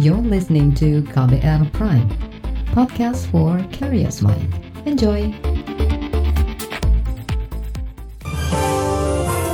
[0.00, 2.08] You're listening to KBR Prime,
[2.72, 4.48] podcast for curious mind.
[4.88, 5.28] Enjoy!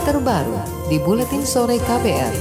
[0.07, 2.35] Terbaru di Buletin Sore KBR.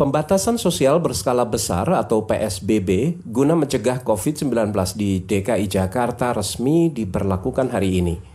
[0.00, 8.00] Pembatasan sosial berskala besar atau PSBB guna mencegah COVID-19 di DKI Jakarta resmi diberlakukan hari
[8.00, 8.31] ini.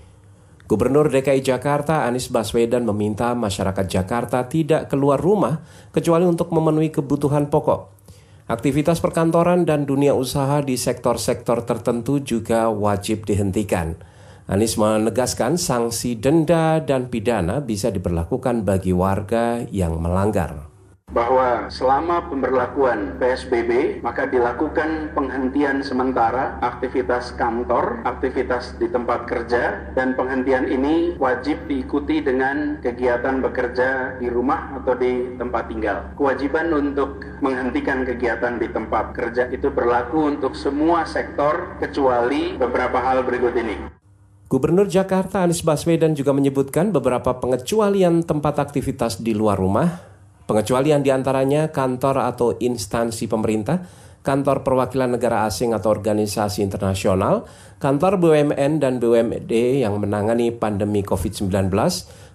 [0.68, 5.64] Gubernur DKI Jakarta Anies Baswedan meminta masyarakat Jakarta tidak keluar rumah
[5.96, 7.96] kecuali untuk memenuhi kebutuhan pokok.
[8.52, 13.96] Aktivitas perkantoran dan dunia usaha di sektor-sektor tertentu juga wajib dihentikan.
[14.48, 20.77] Anies menegaskan sanksi denda dan pidana bisa diberlakukan bagi warga yang melanggar
[21.18, 30.14] bahwa selama pemberlakuan PSBB maka dilakukan penghentian sementara aktivitas kantor, aktivitas di tempat kerja dan
[30.14, 35.98] penghentian ini wajib diikuti dengan kegiatan bekerja di rumah atau di tempat tinggal.
[36.14, 43.26] Kewajiban untuk menghentikan kegiatan di tempat kerja itu berlaku untuk semua sektor kecuali beberapa hal
[43.26, 43.90] berikut ini.
[44.48, 50.17] Gubernur Jakarta Anies Baswedan juga menyebutkan beberapa pengecualian tempat aktivitas di luar rumah
[50.48, 53.84] Pengecualian di antaranya kantor atau instansi pemerintah,
[54.24, 57.44] kantor perwakilan negara asing atau organisasi internasional,
[57.84, 61.52] kantor BUMN dan BUMD yang menangani pandemi COVID-19,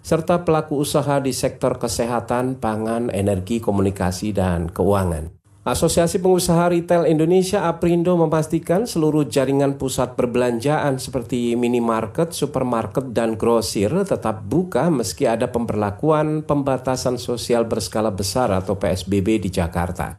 [0.04, 5.41] serta pelaku usaha di sektor kesehatan, pangan, energi, komunikasi, dan keuangan.
[5.62, 13.94] Asosiasi Pengusaha Retail Indonesia Aprindo memastikan seluruh jaringan pusat perbelanjaan seperti minimarket, supermarket, dan grosir
[14.02, 20.18] tetap buka meski ada pemberlakuan pembatasan sosial berskala besar atau PSBB di Jakarta.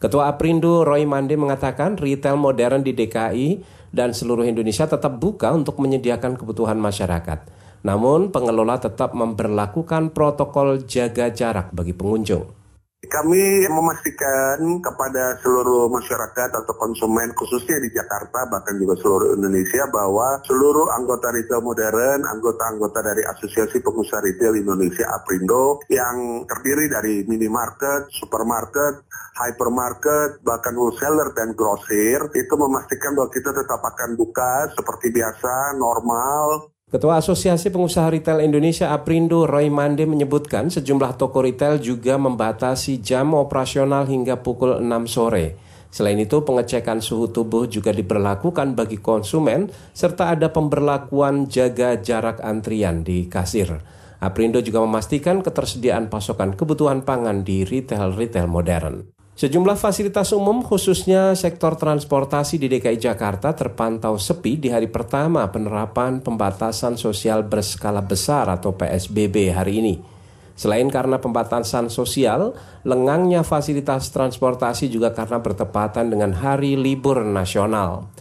[0.00, 3.60] Ketua Aprindo Roy Mande mengatakan retail modern di DKI
[3.92, 7.44] dan seluruh Indonesia tetap buka untuk menyediakan kebutuhan masyarakat.
[7.84, 12.61] Namun pengelola tetap memperlakukan protokol jaga jarak bagi pengunjung.
[13.02, 20.38] Kami memastikan kepada seluruh masyarakat atau konsumen khususnya di Jakarta bahkan juga seluruh Indonesia bahwa
[20.46, 28.06] seluruh anggota retail modern, anggota-anggota dari Asosiasi Pengusaha Retail Indonesia APRINDO yang terdiri dari minimarket,
[28.14, 29.02] supermarket,
[29.34, 36.71] hypermarket, bahkan wholesaler dan grosir itu memastikan bahwa kita tetap akan buka seperti biasa, normal,
[36.92, 43.32] Ketua Asosiasi Pengusaha Retail Indonesia Aprindo Roy Mande menyebutkan sejumlah toko retail juga membatasi jam
[43.32, 45.56] operasional hingga pukul 6 sore.
[45.88, 53.00] Selain itu, pengecekan suhu tubuh juga diberlakukan bagi konsumen serta ada pemberlakuan jaga jarak antrian
[53.00, 53.72] di kasir.
[54.20, 59.21] Aprindo juga memastikan ketersediaan pasokan kebutuhan pangan di retail-retail modern.
[59.32, 66.20] Sejumlah fasilitas umum khususnya sektor transportasi di DKI Jakarta terpantau sepi di hari pertama penerapan
[66.20, 69.94] pembatasan sosial berskala besar atau PSBB hari ini.
[70.52, 72.52] Selain karena pembatasan sosial,
[72.84, 78.12] lengangnya fasilitas transportasi juga karena bertepatan dengan hari libur nasional.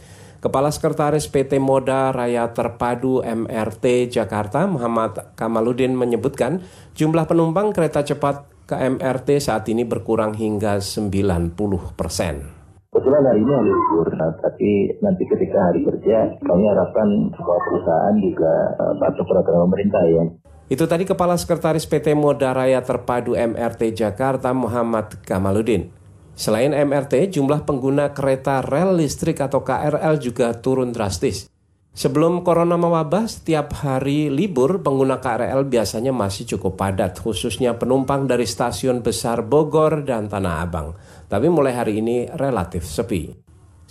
[0.41, 6.65] Kepala Sekretaris PT Moda Raya Terpadu MRT Jakarta Muhammad Kamaludin menyebutkan
[6.97, 11.51] jumlah penumpang kereta cepat KMRT saat ini berkurang hingga 90
[11.99, 12.47] persen.
[12.91, 18.15] Kebetulan hari ini hari libur, nah, tapi nanti ketika hari kerja kami harapkan semua perusahaan
[18.15, 20.23] juga uh, patuh peraturan pemerintah ya.
[20.71, 25.91] Itu tadi Kepala Sekretaris PT Moda Raya Terpadu MRT Jakarta Muhammad Kamaludin.
[26.31, 31.50] Selain MRT, jumlah pengguna kereta rel listrik atau KRL juga turun drastis.
[31.91, 38.47] Sebelum corona mewabah, setiap hari libur pengguna KRL biasanya masih cukup padat, khususnya penumpang dari
[38.47, 40.95] stasiun besar Bogor dan Tanah Abang.
[41.27, 43.35] Tapi mulai hari ini relatif sepi.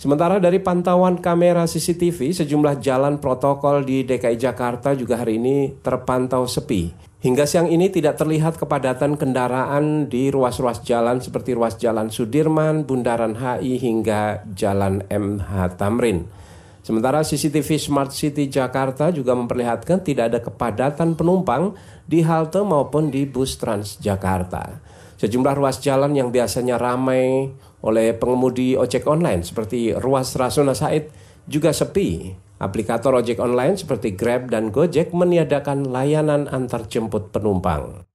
[0.01, 6.49] Sementara dari pantauan kamera CCTV, sejumlah jalan protokol di DKI Jakarta juga hari ini terpantau
[6.49, 6.89] sepi.
[7.21, 13.37] Hingga siang ini tidak terlihat kepadatan kendaraan di ruas-ruas jalan seperti ruas Jalan Sudirman, Bundaran
[13.37, 16.40] HI hingga Jalan MH Tamrin.
[16.81, 21.77] Sementara CCTV Smart City Jakarta juga memperlihatkan tidak ada kepadatan penumpang
[22.09, 24.81] di halte maupun di bus Transjakarta.
[25.21, 27.53] Sejumlah ruas jalan yang biasanya ramai
[27.85, 31.13] oleh pengemudi ojek online seperti ruas Rasuna Said
[31.45, 32.33] juga sepi.
[32.61, 38.05] Aplikator ojek online seperti Grab dan Gojek meniadakan layanan antar jemput penumpang.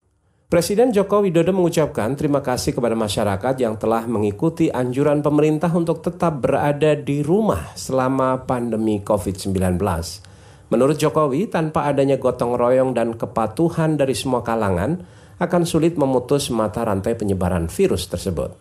[0.47, 6.39] Presiden Joko Widodo mengucapkan terima kasih kepada masyarakat yang telah mengikuti anjuran pemerintah untuk tetap
[6.39, 9.75] berada di rumah selama pandemi COVID-19.
[10.71, 15.03] Menurut Jokowi, tanpa adanya gotong royong dan kepatuhan dari semua kalangan,
[15.43, 18.55] akan sulit memutus mata rantai penyebaran virus tersebut.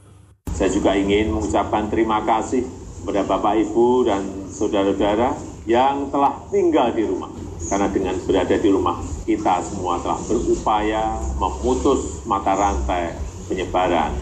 [0.58, 2.66] Saya juga ingin mengucapkan terima kasih
[3.06, 5.38] kepada Bapak Ibu dan saudara-saudara
[5.70, 12.22] yang telah tinggal di rumah Karena dengan berada di rumah, kita semua telah berupaya memutus
[12.30, 13.18] mata rantai
[13.50, 14.14] penyebaran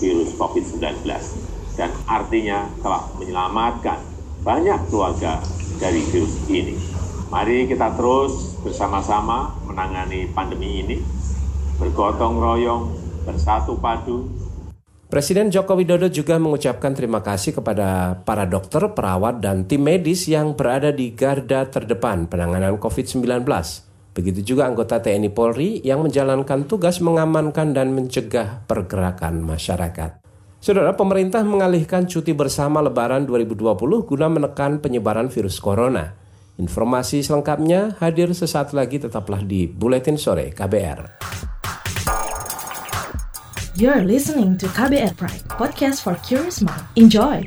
[0.00, 1.04] virus COVID-19
[1.76, 4.00] dan artinya telah menyelamatkan
[4.44, 5.40] banyak keluarga
[5.80, 6.76] dari virus ini.
[7.32, 10.96] Mari kita terus bersama-sama menangani pandemi ini,
[11.78, 12.84] bergotong royong,
[13.24, 14.28] bersatu padu,
[15.10, 20.54] Presiden Joko Widodo juga mengucapkan terima kasih kepada para dokter, perawat, dan tim medis yang
[20.54, 23.42] berada di garda terdepan penanganan COVID-19.
[24.14, 30.22] Begitu juga anggota TNI Polri yang menjalankan tugas mengamankan dan mencegah pergerakan masyarakat.
[30.62, 36.14] Saudara, pemerintah mengalihkan cuti bersama Lebaran 2020 guna menekan penyebaran virus corona.
[36.54, 41.18] Informasi selengkapnya hadir sesaat lagi tetaplah di Buletin Sore KBR.
[43.78, 46.82] You're listening to KBR Pride, podcast for curious mind.
[46.98, 47.46] Enjoy!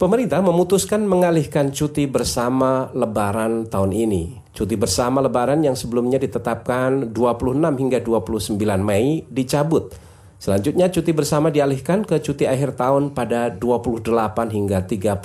[0.00, 4.40] Pemerintah memutuskan mengalihkan cuti bersama Lebaran tahun ini.
[4.56, 10.11] Cuti bersama Lebaran yang sebelumnya ditetapkan 26 hingga 29 Mei dicabut
[10.42, 14.10] Selanjutnya cuti bersama dialihkan ke cuti akhir tahun pada 28
[14.50, 15.22] hingga 31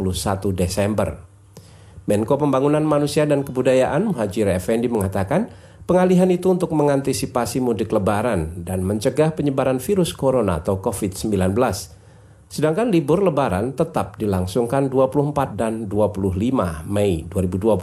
[0.54, 1.18] Desember.
[2.06, 5.50] Menko Pembangunan Manusia dan Kebudayaan Muhajir Effendi mengatakan
[5.90, 11.34] pengalihan itu untuk mengantisipasi mudik lebaran dan mencegah penyebaran virus corona atau COVID-19.
[12.46, 17.74] Sedangkan libur lebaran tetap dilangsungkan 24 dan 25 Mei 2020.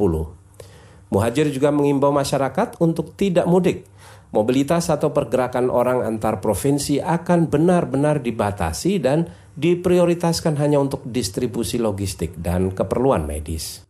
[1.11, 3.91] Muhajir juga mengimbau masyarakat untuk tidak mudik
[4.35, 12.35] mobilitas atau pergerakan orang antar provinsi akan benar-benar dibatasi dan diprioritaskan hanya untuk distribusi logistik
[12.43, 13.87] dan keperluan medis.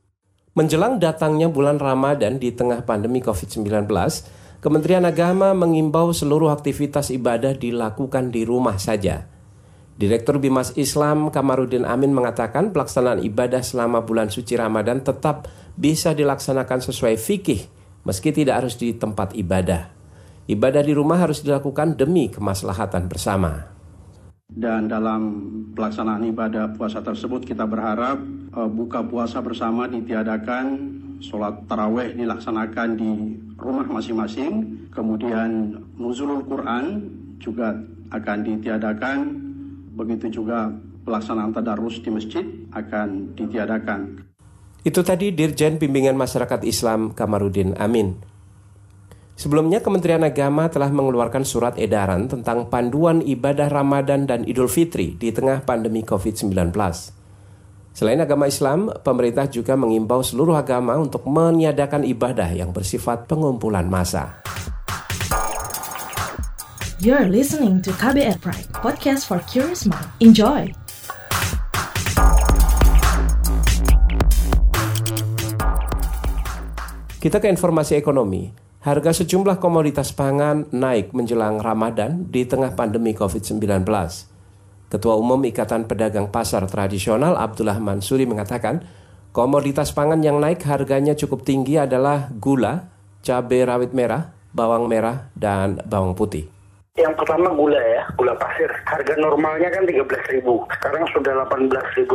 [0.52, 3.88] Menjelang datangnya bulan Ramadan di tengah pandemi COVID-19,
[4.60, 9.26] Kementerian Agama mengimbau seluruh aktivitas ibadah dilakukan di rumah saja.
[9.96, 16.80] Direktur Bimas Islam Kamarudin Amin mengatakan pelaksanaan ibadah selama bulan suci Ramadan tetap bisa dilaksanakan
[16.82, 17.60] sesuai fikih
[18.04, 19.93] meski tidak harus di tempat ibadah.
[20.44, 23.72] Ibadah di rumah harus dilakukan demi kemaslahatan bersama.
[24.44, 25.22] Dan dalam
[25.72, 28.20] pelaksanaan ibadah puasa tersebut kita berharap
[28.52, 30.94] uh, buka puasa bersama ditiadakan,
[31.24, 33.12] sholat taraweh dilaksanakan di
[33.56, 37.08] rumah masing-masing, kemudian nuzulul Quran
[37.40, 37.80] juga
[38.12, 39.18] akan ditiadakan,
[39.96, 40.68] begitu juga
[41.08, 42.44] pelaksanaan tadarus di masjid
[42.76, 44.28] akan ditiadakan.
[44.84, 48.33] Itu tadi Dirjen Bimbingan Masyarakat Islam Kamarudin Amin.
[49.34, 55.34] Sebelumnya Kementerian Agama telah mengeluarkan surat edaran tentang panduan ibadah Ramadan dan Idul Fitri di
[55.34, 56.54] tengah pandemi COVID-19.
[57.94, 64.38] Selain agama Islam, pemerintah juga mengimbau seluruh agama untuk meniadakan ibadah yang bersifat pengumpulan massa.
[67.02, 70.06] You're listening to KBR Pride, podcast for curious mind.
[70.22, 70.70] Enjoy!
[77.18, 78.63] Kita ke informasi ekonomi.
[78.84, 83.80] Harga sejumlah komoditas pangan naik menjelang Ramadan di tengah pandemi COVID-19.
[84.92, 88.84] Ketua Umum Ikatan Pedagang Pasar Tradisional Abdullah Mansuri mengatakan,
[89.32, 92.92] komoditas pangan yang naik harganya cukup tinggi adalah gula,
[93.24, 96.53] cabai rawit merah, bawang merah, dan bawang putih.
[96.94, 98.70] Yang pertama gula ya, gula pasir.
[98.86, 100.46] Harga normalnya kan 13.000.
[100.78, 102.06] Sekarang sudah 18.300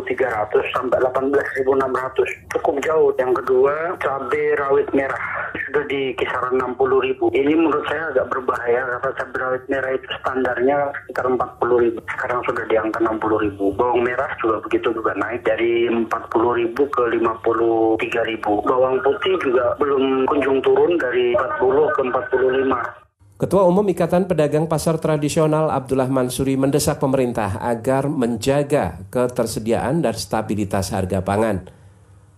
[0.72, 2.56] sampai 18.600.
[2.56, 3.12] Cukup jauh.
[3.20, 5.20] Yang kedua, cabai rawit merah
[5.68, 7.28] sudah di kisaran 60.000.
[7.28, 12.00] Ini menurut saya agak berbahaya karena cabai rawit merah itu standarnya sekitar 40.000.
[12.16, 13.60] Sekarang sudah di angka 60.000.
[13.76, 16.08] Bawang merah juga begitu juga naik dari 40.000
[16.72, 18.00] ke 53.000.
[18.64, 21.68] Bawang putih juga belum kunjung turun dari 40
[22.00, 23.09] ke 45.
[23.40, 30.92] Ketua Umum Ikatan Pedagang Pasar Tradisional Abdullah Mansuri mendesak pemerintah agar menjaga ketersediaan dan stabilitas
[30.92, 31.72] harga pangan.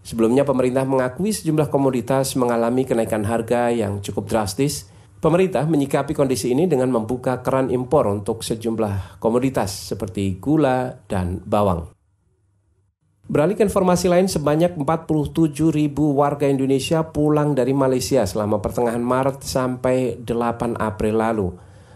[0.06, 4.94] Sebelumnya pemerintah mengakui sejumlah komoditas mengalami kenaikan harga yang cukup drastis.
[5.18, 12.01] Pemerintah menyikapi kondisi ini dengan membuka keran impor untuk sejumlah komoditas seperti gula dan bawang.
[13.32, 19.48] Beralih ke informasi lain, sebanyak 47 ribu warga Indonesia pulang dari Malaysia selama pertengahan Maret
[19.48, 21.48] sampai 8 April lalu.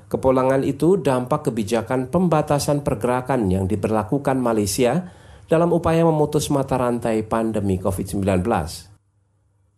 [0.07, 5.11] Kepulangan itu dampak kebijakan pembatasan pergerakan yang diberlakukan Malaysia
[5.51, 8.23] dalam upaya memutus mata rantai pandemi COVID-19.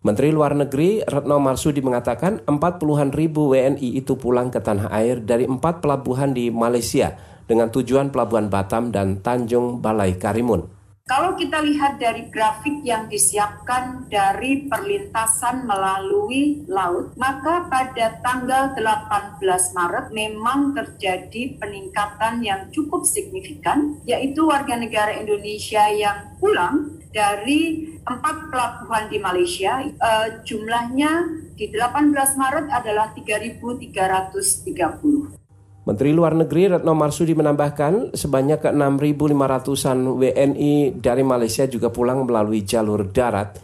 [0.05, 5.49] Menteri Luar Negeri Retno Marsudi mengatakan 40-an ribu WNI itu pulang ke tanah air dari
[5.49, 7.17] empat pelabuhan di Malaysia
[7.49, 10.76] dengan tujuan Pelabuhan Batam dan Tanjung Balai Karimun.
[11.07, 19.39] Kalau kita lihat dari grafik yang disiapkan dari perlintasan melalui laut, maka pada tanggal 18
[19.71, 28.51] Maret memang terjadi peningkatan yang cukup signifikan, yaitu warga negara Indonesia yang pulang dari empat
[28.51, 31.23] pelabuhan di Malaysia, uh, jumlahnya
[31.55, 35.46] di 18 Maret adalah 3.330.
[35.87, 42.67] Menteri Luar Negeri Retno Marsudi menambahkan sebanyak ke 6.500-an WNI dari Malaysia juga pulang melalui
[42.67, 43.55] jalur darat,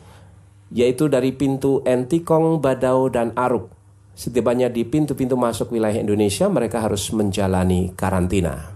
[0.72, 3.68] yaitu dari pintu Entikong, Badau, dan Aruk.
[4.15, 8.72] Setibanya di pintu-pintu masuk wilayah Indonesia, mereka harus menjalani karantina.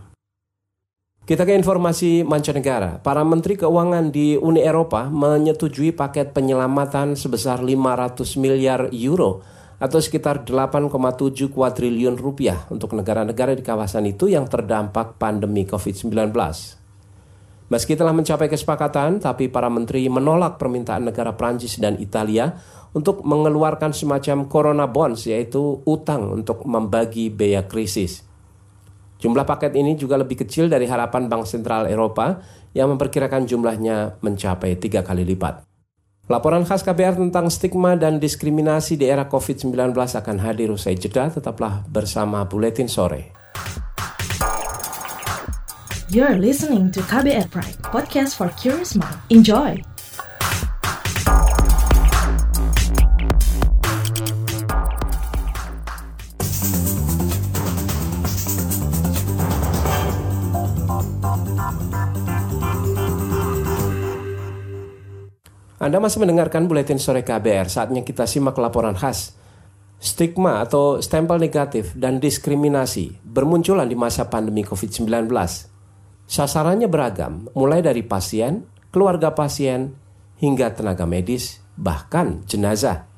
[1.23, 2.99] Kita ke informasi mancanegara.
[2.99, 9.39] Para menteri keuangan di Uni Eropa menyetujui paket penyelamatan sebesar 500 miliar euro
[9.77, 16.33] atau sekitar 8,7 kuadriliun rupiah untuk negara-negara di kawasan itu yang terdampak pandemi COVID-19.
[17.67, 22.55] Meski telah mencapai kesepakatan, tapi para menteri menolak permintaan negara Prancis dan Italia
[22.95, 28.23] untuk mengeluarkan semacam corona bonds yaitu utang untuk membagi biaya krisis.
[29.19, 32.39] Jumlah paket ini juga lebih kecil dari harapan Bank Sentral Eropa
[32.71, 35.66] yang memperkirakan jumlahnya mencapai tiga kali lipat.
[36.27, 41.31] Laporan khas KBR tentang stigma dan diskriminasi di era COVID-19 akan hadir usai jeda.
[41.31, 43.31] Tetaplah bersama Buletin Sore.
[46.11, 49.15] You're listening to KBR Pride, podcast for curious mind.
[49.31, 49.96] Enjoy!
[65.97, 69.33] Anda masih mendengarkan Buletin Sore KBR, saatnya kita simak laporan khas.
[69.97, 75.25] Stigma atau stempel negatif dan diskriminasi bermunculan di masa pandemi COVID-19.
[76.29, 78.61] Sasarannya beragam, mulai dari pasien,
[78.93, 79.97] keluarga pasien,
[80.37, 83.09] hingga tenaga medis, bahkan jenazah.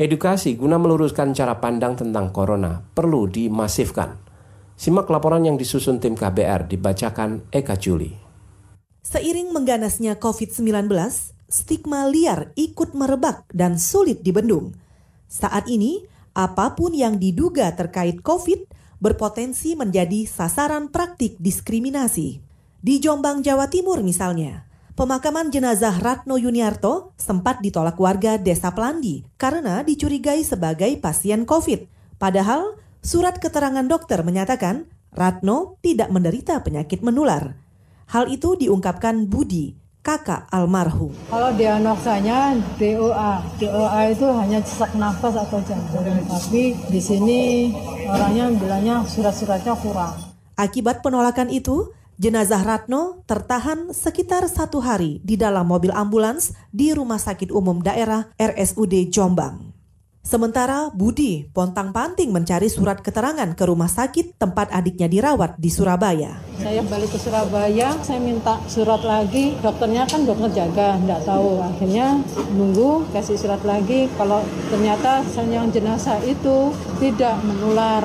[0.00, 4.16] Edukasi guna meluruskan cara pandang tentang corona perlu dimasifkan.
[4.72, 8.16] Simak laporan yang disusun tim KBR dibacakan Eka Juli.
[9.04, 10.88] Seiring mengganasnya COVID-19,
[11.50, 14.72] stigma liar ikut merebak dan sulit dibendung.
[15.26, 18.70] Saat ini, apa pun yang diduga terkait COVID
[19.02, 22.38] berpotensi menjadi sasaran praktik diskriminasi.
[22.80, 24.64] Di Jombang, Jawa Timur misalnya,
[24.94, 31.88] pemakaman jenazah Ratno Yuniarto sempat ditolak warga Desa Plandi karena dicurigai sebagai pasien COVID.
[32.20, 37.56] Padahal, surat keterangan dokter menyatakan Ratno tidak menderita penyakit menular.
[38.12, 41.12] Hal itu diungkapkan Budi, kakak almarhum.
[41.28, 47.38] Kalau diagnosanya DOA, DOA itu hanya sesak nafas atau jantung, tapi di sini
[48.08, 50.16] orangnya bilangnya surat-suratnya kurang.
[50.56, 57.16] Akibat penolakan itu, jenazah Ratno tertahan sekitar satu hari di dalam mobil ambulans di Rumah
[57.16, 59.69] Sakit Umum Daerah RSUD Jombang.
[60.20, 66.36] Sementara Budi pontang-panting mencari surat keterangan ke rumah sakit tempat adiknya dirawat di Surabaya.
[66.60, 69.56] Saya balik ke Surabaya, saya minta surat lagi.
[69.64, 71.64] Dokternya kan dokter jaga, nggak tahu.
[71.64, 72.20] Akhirnya
[72.52, 74.12] nunggu, kasih surat lagi.
[74.20, 76.68] Kalau ternyata yang jenazah itu
[77.00, 78.04] tidak menular.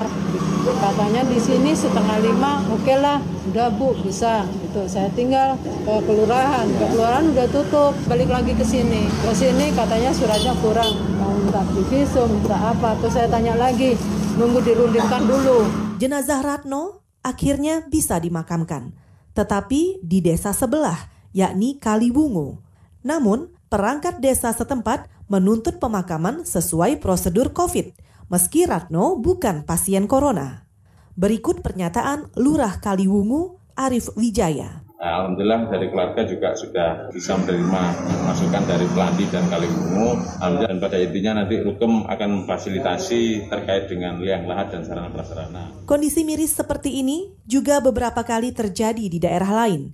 [0.65, 3.19] Katanya di sini setengah lima, oke okay lah,
[3.51, 4.47] udah bu bisa.
[4.75, 4.91] Gitu.
[4.91, 7.95] Saya tinggal ke kelurahan, ke kelurahan udah tutup.
[8.11, 10.99] Balik lagi ke sini, ke sini katanya suratnya kurang
[11.39, 12.99] minta visum, minta apa.
[12.99, 13.95] Terus saya tanya lagi,
[14.35, 15.63] nunggu dirundingkan dulu.
[15.95, 18.91] Jenazah Ratno akhirnya bisa dimakamkan.
[19.31, 22.59] Tetapi di desa sebelah, yakni Kaliwungu.
[22.99, 27.95] Namun, perangkat desa setempat menuntut pemakaman sesuai prosedur COVID,
[28.27, 30.67] meski Ratno bukan pasien corona.
[31.15, 34.81] Berikut pernyataan Lurah Kaliwungu, Arif Wijaya.
[34.95, 37.83] Nah, Alhamdulillah dari keluarga juga sudah bisa menerima
[38.25, 40.17] masukan dari Pelandi dan Kaliwungu.
[40.39, 45.63] Alhamdulillah dan pada intinya nanti Rukem akan memfasilitasi terkait dengan liang lahat dan sarana prasarana.
[45.85, 49.91] Kondisi miris seperti ini juga beberapa kali terjadi di daerah lain.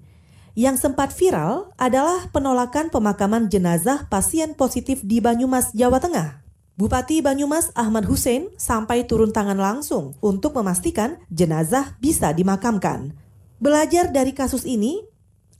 [0.56, 6.44] Yang sempat viral adalah penolakan pemakaman jenazah pasien positif di Banyumas, Jawa Tengah.
[6.76, 13.21] Bupati Banyumas Ahmad Hussein sampai turun tangan langsung untuk memastikan jenazah bisa dimakamkan.
[13.62, 15.06] Belajar dari kasus ini,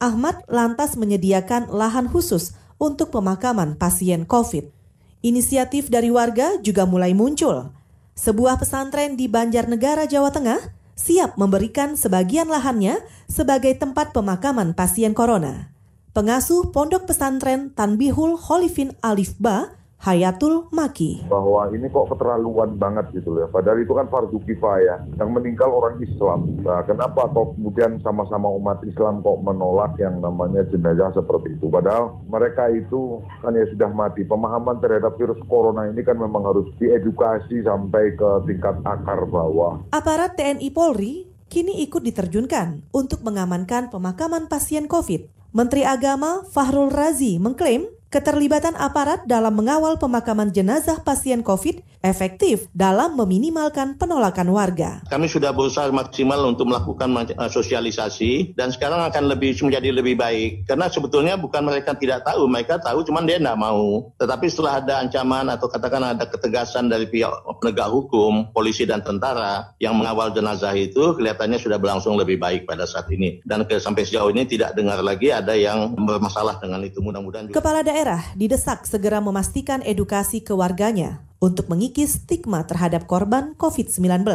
[0.02, 4.74] Ahmad lantas menyediakan lahan khusus untuk pemakaman pasien COVID.
[5.22, 7.70] Inisiatif dari warga juga mulai muncul.
[8.18, 12.98] Sebuah pesantren di Banjarnegara, Jawa Tengah siap memberikan sebagian lahannya
[13.30, 15.70] sebagai tempat pemakaman pasien corona.
[16.18, 21.30] Pengasuh Pondok Pesantren Tanbihul Holifin Alif Ba, Hayatul Maki.
[21.30, 23.50] Bahwa ini kok keterlaluan banget gitu loh ya.
[23.54, 24.98] Padahal itu kan fardu kifayah.
[25.22, 26.58] Yang meninggal orang Islam.
[26.66, 31.70] Nah, kenapa kok kemudian sama-sama umat Islam kok menolak yang namanya jenazah seperti itu.
[31.70, 34.26] Padahal mereka itu kan ya sudah mati.
[34.26, 39.86] Pemahaman terhadap virus corona ini kan memang harus diedukasi sampai ke tingkat akar bawah.
[39.94, 45.30] Aparat TNI Polri kini ikut diterjunkan untuk mengamankan pemakaman pasien COVID.
[45.52, 53.14] Menteri Agama Fahrul Razi mengklaim keterlibatan aparat dalam mengawal pemakaman jenazah pasien COVID efektif dalam
[53.16, 55.00] meminimalkan penolakan warga.
[55.08, 60.66] Kami sudah berusaha maksimal untuk melakukan uh, sosialisasi dan sekarang akan lebih menjadi lebih baik
[60.66, 64.12] karena sebetulnya bukan mereka tidak tahu, mereka tahu cuman dia tidak mau.
[64.18, 69.72] Tetapi setelah ada ancaman atau katakan ada ketegasan dari pihak penegak hukum, polisi dan tentara
[69.78, 74.04] yang mengawal jenazah itu kelihatannya sudah berlangsung lebih baik pada saat ini dan ke, sampai
[74.04, 77.54] sejauh ini tidak dengar lagi ada yang bermasalah dengan itu mudah-mudahan.
[77.54, 84.26] Kepala daerah daerah didesak segera memastikan edukasi ke warganya untuk mengikis stigma terhadap korban COVID-19.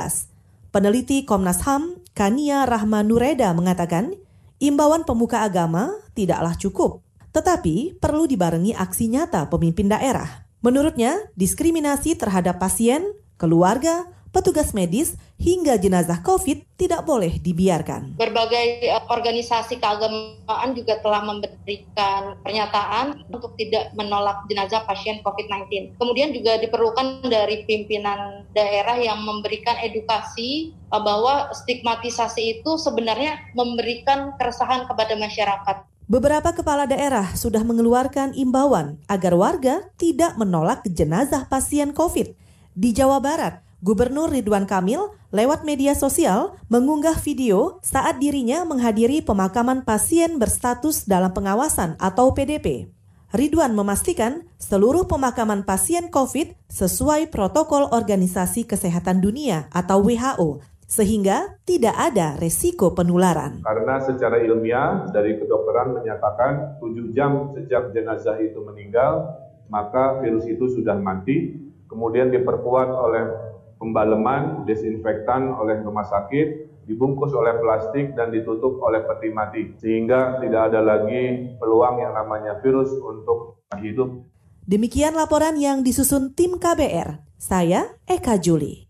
[0.70, 4.14] Peneliti Komnas HAM, Kania Rahma Nureda mengatakan,
[4.62, 7.02] imbauan pemuka agama tidaklah cukup,
[7.34, 10.46] tetapi perlu dibarengi aksi nyata pemimpin daerah.
[10.62, 13.02] Menurutnya, diskriminasi terhadap pasien,
[13.34, 14.06] keluarga,
[14.36, 18.20] petugas medis hingga jenazah COVID tidak boleh dibiarkan.
[18.20, 25.96] Berbagai eh, organisasi keagamaan juga telah memberikan pernyataan untuk tidak menolak jenazah pasien COVID-19.
[25.96, 34.36] Kemudian juga diperlukan dari pimpinan daerah yang memberikan edukasi eh, bahwa stigmatisasi itu sebenarnya memberikan
[34.36, 35.88] keresahan kepada masyarakat.
[36.06, 42.36] Beberapa kepala daerah sudah mengeluarkan imbauan agar warga tidak menolak jenazah pasien COVID.
[42.76, 49.84] Di Jawa Barat, Gubernur Ridwan Kamil lewat media sosial mengunggah video saat dirinya menghadiri pemakaman
[49.84, 52.88] pasien berstatus dalam pengawasan atau PDP.
[53.36, 61.92] Ridwan memastikan seluruh pemakaman pasien COVID sesuai protokol Organisasi Kesehatan Dunia atau WHO sehingga tidak
[62.00, 63.60] ada resiko penularan.
[63.60, 69.36] Karena secara ilmiah dari kedokteran menyatakan 7 jam sejak jenazah itu meninggal,
[69.68, 73.45] maka virus itu sudah mati, kemudian diperkuat oleh
[73.76, 80.72] pembaleman, desinfektan oleh rumah sakit, dibungkus oleh plastik dan ditutup oleh peti mati sehingga tidak
[80.72, 84.22] ada lagi peluang yang namanya virus untuk hidup.
[84.66, 87.22] Demikian laporan yang disusun tim KBR.
[87.36, 88.86] Saya Eka Juli.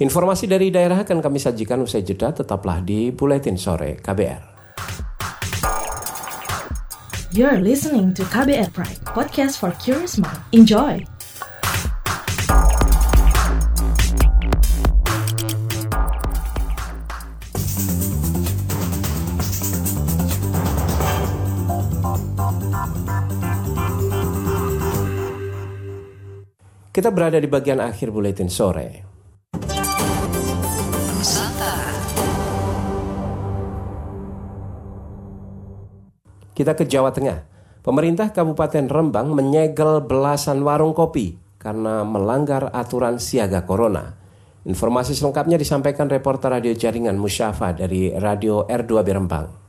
[0.00, 4.50] Informasi dari daerah akan kami sajikan usai jeda tetaplah di Buletin Sore KBR.
[7.32, 10.42] You're listening to KBR Pride, podcast for curious mind.
[10.52, 11.11] Enjoy!
[26.92, 29.00] Kita berada di bagian akhir buletin sore.
[36.52, 37.48] Kita ke Jawa Tengah.
[37.80, 44.12] Pemerintah Kabupaten Rembang menyegel belasan warung kopi karena melanggar aturan siaga corona.
[44.68, 49.61] Informasi selengkapnya disampaikan reporter radio jaringan Musyafa dari Radio R2B Rembang.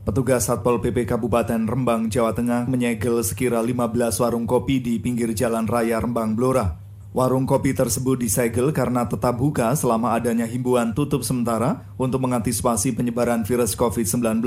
[0.00, 5.68] Petugas Satpol PP Kabupaten Rembang, Jawa Tengah menyegel sekira 15 warung kopi di pinggir Jalan
[5.68, 6.80] Raya Rembang Blora.
[7.12, 13.44] Warung kopi tersebut disegel karena tetap buka selama adanya himbauan tutup sementara untuk mengantisipasi penyebaran
[13.44, 14.40] virus COVID-19.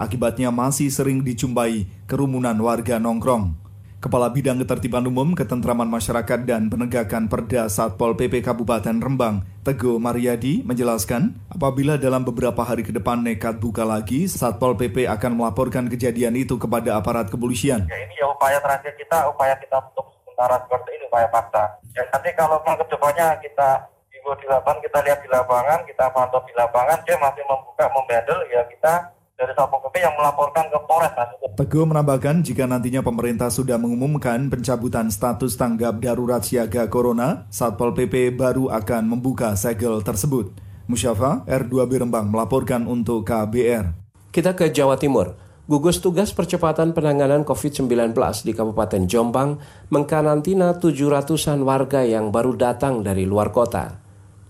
[0.00, 3.67] Akibatnya masih sering dicumpai kerumunan warga nongkrong.
[3.98, 10.62] Kepala Bidang Ketertiban Umum, Ketentraman Masyarakat dan Penegakan Perda Satpol PP Kabupaten Rembang, Teguh Mariadi,
[10.62, 16.38] menjelaskan apabila dalam beberapa hari ke depan nekat buka lagi, Satpol PP akan melaporkan kejadian
[16.38, 17.90] itu kepada aparat kepolisian.
[17.90, 21.62] Ya, ini ya upaya terakhir kita, upaya kita untuk sementara seperti ini, upaya paksa.
[21.98, 23.82] Ya nanti kalau ke depannya kita
[24.14, 28.62] di lapangan, kita lihat di lapangan, kita pantau di lapangan, dia masih membuka, membandel, ya
[28.70, 31.14] kita dari Satpol PP yang melaporkan ke Polres.
[31.54, 38.34] Teguh menambahkan jika nantinya pemerintah sudah mengumumkan pencabutan status tanggap darurat siaga corona, Satpol PP
[38.34, 40.50] baru akan membuka segel tersebut.
[40.90, 43.94] Musyafa, R2B Rembang melaporkan untuk KBR.
[44.34, 45.38] Kita ke Jawa Timur.
[45.68, 49.60] Gugus Tugas Percepatan Penanganan COVID-19 di Kabupaten Jombang
[49.92, 54.07] mengkarantina 700-an warga yang baru datang dari luar kota.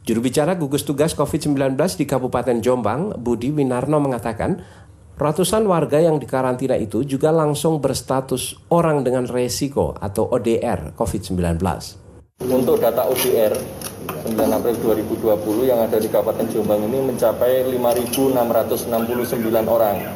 [0.08, 4.56] Juru bicara gugus tugas COVID-19 di Kabupaten Jombang, Budi Winarno mengatakan,
[5.20, 11.60] ratusan warga yang dikarantina itu juga langsung berstatus orang dengan resiko atau ODR COVID-19.
[12.40, 13.52] Untuk data ODR
[14.32, 18.88] 9 April 2020 yang ada di Kabupaten Jombang ini mencapai 5.669
[19.68, 20.08] orang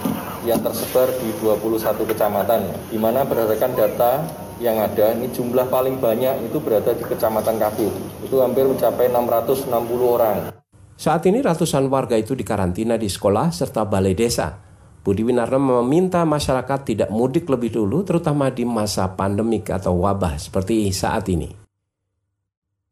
[0.48, 4.24] yang tersebar di 21 kecamatan, di mana berdasarkan data
[4.62, 7.90] yang ada, ini jumlah paling banyak itu berada di Kecamatan Kabit.
[8.22, 9.66] Itu hampir mencapai 660
[10.07, 10.55] orang.
[10.94, 14.55] Saat ini ratusan warga itu dikarantina di sekolah serta balai desa.
[15.03, 20.94] Budi Winarno meminta masyarakat tidak mudik lebih dulu terutama di masa pandemik atau wabah seperti
[20.94, 21.51] saat ini.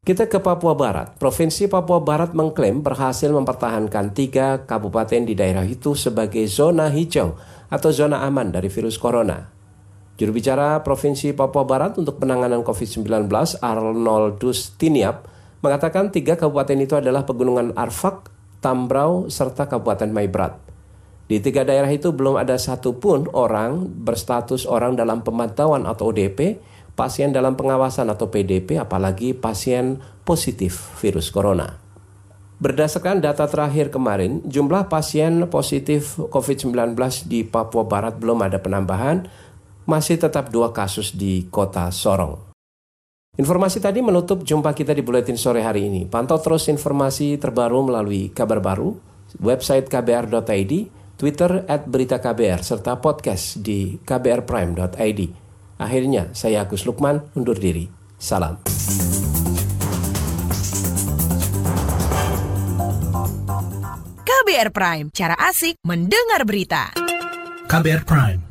[0.03, 1.15] Kita ke Papua Barat.
[1.15, 7.39] Provinsi Papua Barat mengklaim berhasil mempertahankan tiga kabupaten di daerah itu sebagai zona hijau
[7.71, 9.60] atau zona aman dari virus corona.
[10.21, 13.25] Juru bicara Provinsi Papua Barat untuk penanganan COVID-19
[13.57, 15.25] Arnoldus Tiniap
[15.65, 18.29] mengatakan tiga kabupaten itu adalah Pegunungan Arfak,
[18.61, 20.61] Tambrau, serta Kabupaten Maibrat.
[21.25, 26.61] Di tiga daerah itu belum ada satupun orang berstatus orang dalam pemantauan atau ODP
[26.93, 31.81] pasien dalam pengawasan atau PDP apalagi pasien positif virus corona.
[32.61, 36.93] Berdasarkan data terakhir kemarin, jumlah pasien positif COVID-19
[37.25, 39.25] di Papua Barat belum ada penambahan,
[39.85, 42.51] masih tetap dua kasus di kota Sorong.
[43.39, 46.03] Informasi tadi menutup jumpa kita di Buletin Sore hari ini.
[46.03, 48.99] Pantau terus informasi terbaru melalui kabar baru,
[49.39, 50.73] website kbr.id,
[51.15, 55.21] Twitter at berita KBR, serta podcast di kbrprime.id.
[55.79, 57.87] Akhirnya, saya Agus Lukman undur diri.
[58.19, 58.59] Salam.
[64.21, 66.91] KBR Prime, cara asik mendengar berita.
[67.71, 68.50] KBR Prime,